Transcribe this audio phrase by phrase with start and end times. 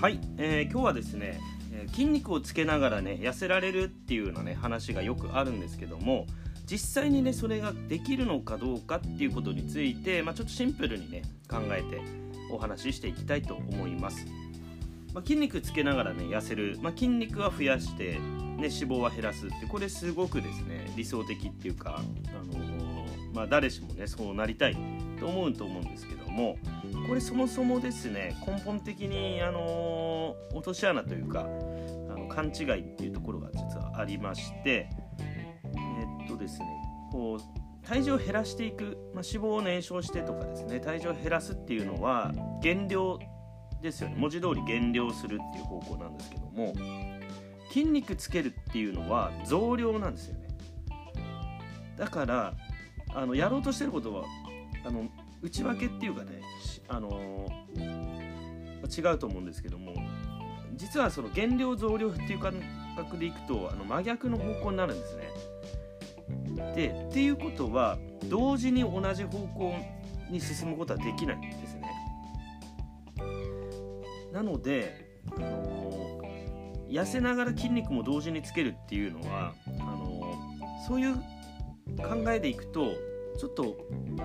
[0.00, 1.40] はい、えー、今日はですね
[1.92, 6.26] 筋肉をつけながらね痩せられるっていうようなね話がよくあるんですけども
[6.66, 12.02] 実際にねそれができるのかどうかっていうことについて、まあ、ちょっとシンプルにね考えて
[12.52, 14.26] お話ししていきたいと思います、
[15.14, 22.95] まあ、筋肉つけながらね痩せる、まあ、筋肉は増やして、ね、脂肪は減らすってこれすごくですね理想的っていうか、あのー、
[23.36, 24.76] まあ、誰しもねそうなりたい
[25.20, 26.56] と思うと思うんですけども
[27.06, 31.44] これそもそもですね根本的に、あの、落とし穴というかあ
[32.18, 34.88] の勘違いっていうところが実はありまして
[35.76, 36.66] えっとですね
[37.12, 43.18] こう体重を減らしていく、まあ、脂肪を燃焼してとかですね体重を減らすっていうのは減量
[43.82, 44.16] ですよね。
[44.16, 46.72] 文字通り減量するっていう方向なんですけども
[47.68, 50.46] 筋肉つけるっていうのは増量なんですよね。
[51.96, 52.54] だから
[53.16, 54.24] あのやろうとしてることは
[54.84, 55.06] あの
[55.42, 56.42] 内訳っていうかね
[56.86, 59.94] あの違うと思うんですけども
[60.74, 62.54] 実はその減量増量っていう感
[62.94, 65.30] 覚でいくとあの真逆の方向になるんですね
[66.74, 67.96] でっていうことは
[68.28, 69.74] 同時に同じ方向
[70.30, 71.82] に進むことはできないんですね。
[74.32, 76.20] なので、あの
[76.88, 80.34] 痩せながら筋肉も同時につけるっていうのはあの
[80.86, 81.16] そういう
[81.96, 82.92] 考えでいくと
[83.38, 83.76] ちょっと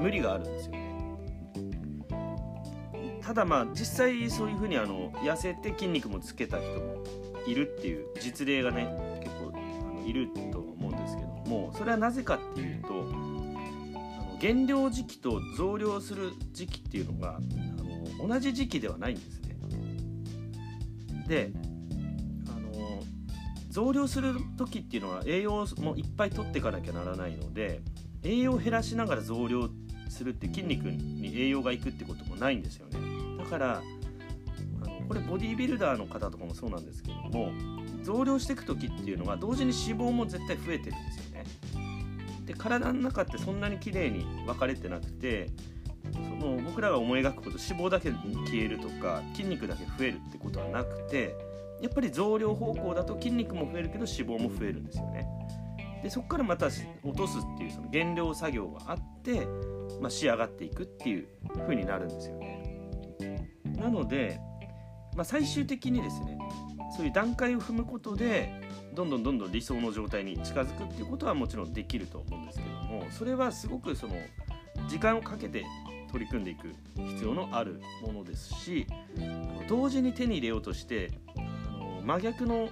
[0.00, 0.88] 無理があるんですよね。
[3.22, 7.04] ただまあ実際そういうふうにあの痩せて筋肉もつけた人も
[7.46, 8.88] いるっていう実例がね
[9.22, 13.04] 結構あのいると思うんですけどもそれはなぜかっていうと
[14.40, 17.40] 減量時期と増量する時期っていうのがあ
[18.22, 19.56] の同じ時期ではないんですね。
[21.26, 21.52] で
[23.68, 27.80] 増量する時っていうのは栄養もいっぱい取っていかなきゃならないので
[28.22, 29.68] 栄養を減らしながら増量
[30.08, 32.98] するって筋肉に栄養がいくってこともないんですよね。
[33.38, 33.82] だから
[34.82, 37.52] あのこれボディービルダーの方とかもそうなんですけども
[38.02, 41.44] 増量していく時っていうのは同時に脂肪も絶対増えてるんですよね。
[42.46, 45.50] で体の中ってそんなに綺麗に分かれてなくて
[46.12, 51.34] その僕らが思い描くこと脂肪だけ消えるとか筋肉だけ増えるってことはなくて
[51.80, 55.28] やっぱり増量方向だと筋肉も増えるけど脂肪も増えるんですよね。
[56.02, 59.46] でそこからまた落とすっていうその減量作業があって、
[60.00, 61.28] まあ、仕上がっていくっていう
[61.66, 63.50] 風になるんですよね。
[63.76, 64.40] なので、
[65.16, 66.38] まあ、最終的にですね
[66.96, 68.52] そういう段階を踏むことで
[68.94, 74.14] どんどんどんどん理想の状態に近づくっていうことはもちろんできると思うんですけどもそれはすごくその
[74.88, 75.64] 時間をかけて
[76.10, 78.86] 取り組んでいく必要のあるものですし
[79.68, 81.10] 同時に手に入れようとして
[82.04, 82.68] 真逆の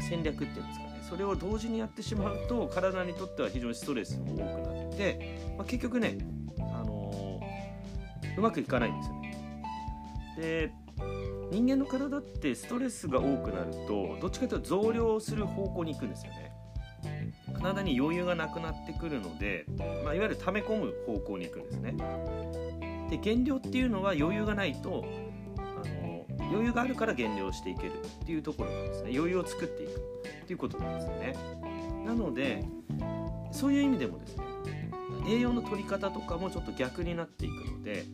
[0.00, 1.02] 戦略っていうんですかね。
[1.08, 6.18] それを同時にやってしまうと体にとっては非常にストレスも多くなって、まあ、結局ね、
[6.58, 7.40] あの
[8.36, 9.28] うまくいかないんですよね。
[10.36, 10.72] で
[11.50, 16.52] 人間の体ってストレスが多くなるとどっちかというと増量する方向に行くんですよね。
[17.54, 19.64] 体に余裕がなくなってくるので、
[20.04, 21.94] まあ、いわゆる溜め込む方向に行くんですね。
[23.10, 25.04] で減量っていうのは余裕がないと
[26.50, 27.92] 余裕があるから減量していける
[28.22, 29.10] っていうところなんですね。
[29.14, 31.34] 余裕を作っていくっていうことなんですよね。
[32.06, 32.64] なので
[33.52, 34.44] そういう意味でもですね
[35.28, 38.04] 栄養の取り方とかもちょっと逆になっていくので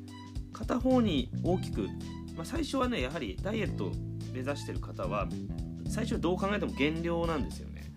[0.52, 1.88] 片方に大きく
[2.36, 3.92] まあ、最初はねやはりダイエットを
[4.32, 5.28] 目指してる方は
[5.88, 7.92] 最初どう考えても減量なんですよね。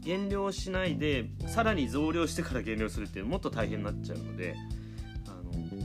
[0.00, 4.54] 減量しないでさらに増量してから減量するっていうもっと大変になっちゃうので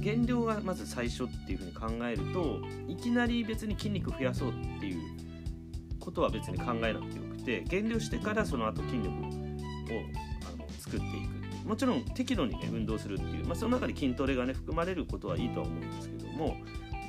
[0.03, 5.01] 減量がまず最初っていうふうに考えるといきなり別に筋肉増やそうっていう
[5.99, 11.43] ことは別に考えなくてよくて減量してからその後筋力をあの作っていく。
[11.67, 16.57] もちろん適度にね運動するっていう、まあ、その中で筋トレがね含まれることはいいとは思うんですけども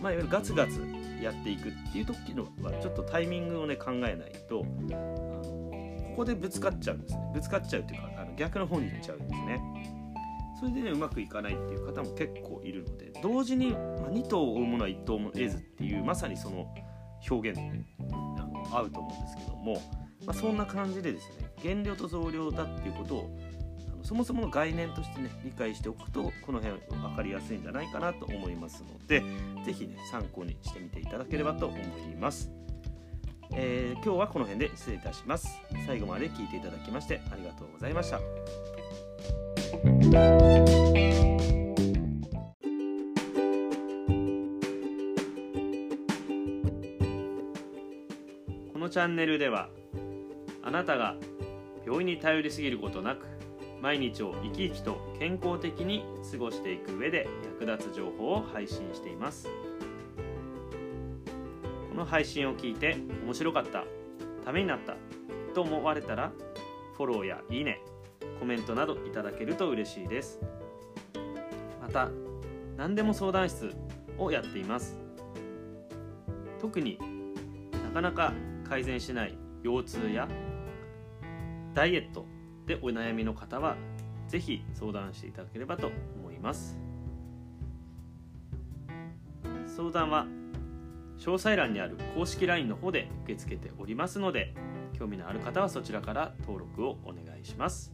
[0.00, 0.86] まあ、いわゆるガツガツ
[1.22, 7.30] やっていくっていう時のはちょっとタイミングをね考えないとここでぶつかっちゃうんですね。
[7.34, 10.03] ぶつかっちゃうっていうかあの逆の方に行っちゃうんですね。
[10.64, 16.74] それでねうまくいかないっていう方も結構いるので同時に、まあ、2頭を追うものは1頭も得ずっていうまさにその
[17.30, 19.74] 表現にあの合うと思うんですけども、
[20.24, 23.38] まあ、そんな感じでですね減量と増量だっていうことを
[23.92, 29.22] あのそもそもの概念としてね理解しておくとこの辺分かりやすいんじゃないかなと思いますので
[29.66, 32.50] 是非ね参考にしてみていただければと思います。
[33.56, 35.60] えー、今日はこの辺で失礼いたします。
[35.86, 38.18] 最後まで聞いていただきましてありがとうございました。
[48.72, 49.68] このチャンネルでは
[50.62, 51.16] あなたが
[51.84, 53.26] 病院に頼りすぎることなく
[53.80, 57.26] 毎日を生き生きと健康的に過ごしていく上で
[57.60, 59.48] 役立つ情報を配信しています。
[61.90, 63.84] この配信を聞いて面白かった
[64.44, 64.96] ためになった
[65.54, 66.32] と思われたら
[66.96, 67.80] フォローやいいね。
[68.44, 70.38] コメントなどいただけると嬉しいです。
[71.80, 72.10] また
[72.76, 73.74] 何でも相談室
[74.18, 74.98] をやっています。
[76.60, 76.98] 特に
[77.72, 78.34] なかなか
[78.68, 80.28] 改善しない腰痛や
[81.72, 82.26] ダイエット
[82.66, 83.76] でお悩みの方は
[84.28, 86.78] ぜひ相談していただければと思います。
[89.74, 90.26] 相談は
[91.16, 94.52] 詳細欄にある公式 LINE の方で受け付けておりますので
[94.92, 97.93] 興味のある方はそちらから登録をお願いします。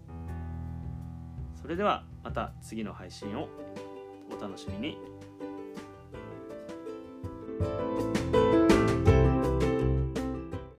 [1.63, 3.49] それではまた次の配信を
[4.37, 5.10] お楽しみに。